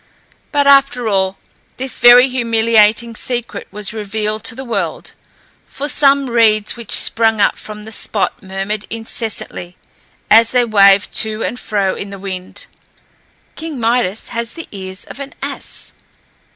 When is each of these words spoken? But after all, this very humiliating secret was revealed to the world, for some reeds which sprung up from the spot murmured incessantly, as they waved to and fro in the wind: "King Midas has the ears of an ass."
But 0.51 0.65
after 0.65 1.07
all, 1.07 1.37
this 1.77 1.99
very 1.99 2.27
humiliating 2.27 3.15
secret 3.15 3.67
was 3.69 3.93
revealed 3.93 4.43
to 4.45 4.55
the 4.55 4.63
world, 4.65 5.11
for 5.67 5.87
some 5.87 6.27
reeds 6.27 6.75
which 6.75 6.91
sprung 6.91 7.39
up 7.39 7.55
from 7.55 7.85
the 7.85 7.91
spot 7.91 8.41
murmured 8.41 8.87
incessantly, 8.89 9.77
as 10.27 10.53
they 10.53 10.65
waved 10.65 11.11
to 11.19 11.43
and 11.43 11.59
fro 11.59 11.93
in 11.93 12.09
the 12.09 12.17
wind: 12.17 12.65
"King 13.55 13.79
Midas 13.79 14.29
has 14.29 14.53
the 14.53 14.67
ears 14.71 15.03
of 15.03 15.19
an 15.19 15.35
ass." 15.43 15.93